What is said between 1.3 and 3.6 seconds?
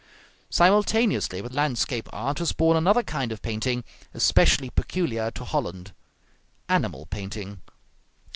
with landscape art was born another kind of